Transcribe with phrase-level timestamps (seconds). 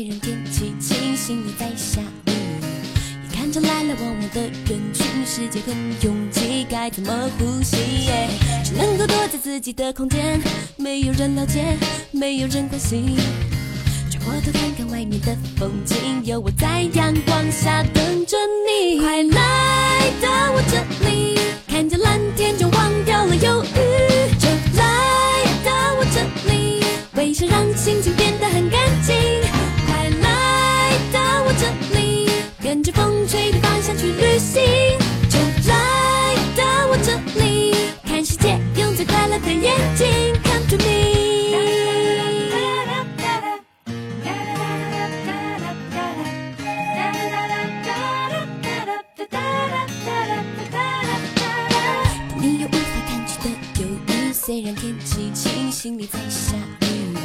[0.00, 2.32] 虽然天气晴，心里在下雨。
[3.22, 7.76] 你看着来来往往的人群，世界很拥挤，该怎么呼吸？
[8.64, 10.40] 只能够躲在自己的空间，
[10.78, 11.76] 没有人了解，
[12.12, 13.14] 没有人关心。
[14.10, 19.00] 转过头看看外面的风景，有我在阳光下等着你。
[19.00, 20.78] 快来到我这
[21.10, 21.38] 里，
[21.68, 24.38] 看见蓝天就忘掉了忧郁。
[24.38, 24.48] 就
[24.78, 26.82] 来到我这里，
[27.16, 28.29] 微笑让心情变。
[37.02, 40.06] 这里，看世界用最快乐的眼睛。
[40.44, 40.84] Come to me。
[52.36, 53.48] 你有无法抗拒的
[53.82, 57.16] 忧郁，虽然天气晴，心里在下雨。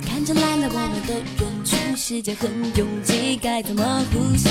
[0.00, 3.82] 你看着来来往往的人群，世界很拥挤，该怎么
[4.12, 4.48] 呼吸？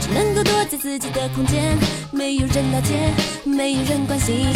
[0.00, 1.76] 只能够躲在自己的空间，
[2.12, 3.12] 没有人了解，
[3.44, 4.46] 没有人关心。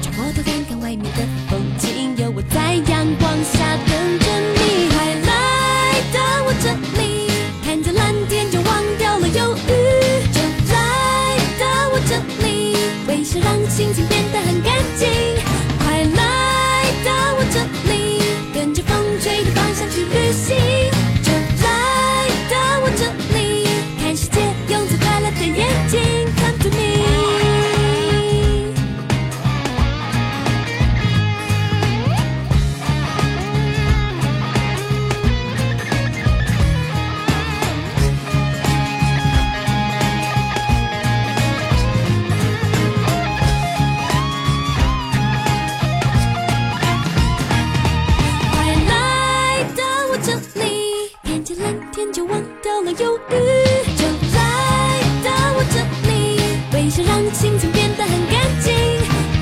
[0.00, 4.88] 转过头看看外面的风景，有我在阳光下等着你。
[4.90, 6.70] 快来到我这
[7.02, 7.28] 里，
[7.64, 9.70] 看见蓝天就忘掉了忧郁。
[10.32, 10.38] 就
[10.72, 12.14] 来到我这
[12.46, 12.76] 里，
[13.08, 14.47] 微笑让心情变得很
[51.92, 53.34] 天就忘掉了忧郁，
[53.96, 56.40] 就来到我这里，
[56.72, 58.74] 微笑让心情变得很干净，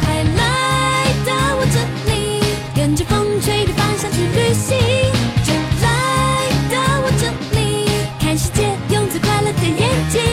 [0.01, 1.79] 快来到我这
[2.13, 2.43] 里，
[2.75, 4.77] 跟着风吹的方向去旅行，
[5.45, 5.53] 就
[5.83, 7.89] 来到我这里，
[8.19, 10.26] 看世界用最快乐的眼睛。